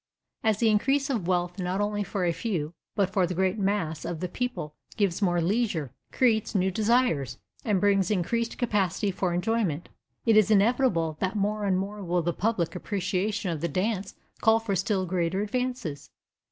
As 0.43 0.57
the 0.57 0.69
increase 0.69 1.11
of 1.11 1.27
wealth, 1.27 1.59
not 1.59 1.79
only 1.79 2.03
for 2.03 2.25
a 2.25 2.31
few, 2.33 2.73
but 2.95 3.11
for 3.11 3.27
the 3.27 3.35
great 3.35 3.59
mass 3.59 4.03
of 4.03 4.19
the 4.19 4.27
people, 4.27 4.73
gives 4.97 5.21
more 5.21 5.39
leisure, 5.39 5.91
creates 6.11 6.55
new 6.55 6.71
desires, 6.71 7.37
and 7.63 7.79
brings 7.79 8.09
increased 8.09 8.57
capacity 8.57 9.11
for 9.11 9.31
enjoyment, 9.31 9.89
it 10.25 10.35
is 10.35 10.49
inevitable 10.49 11.17
that 11.19 11.35
more 11.35 11.65
and 11.65 11.77
more 11.77 12.03
will 12.03 12.23
the 12.23 12.33
public 12.33 12.75
appreciation 12.75 13.51
of 13.51 13.61
the 13.61 13.67
dance 13.67 14.15
call 14.41 14.59
for 14.59 14.75
still 14.75 15.05
greater 15.05 15.43
advances. 15.43 16.09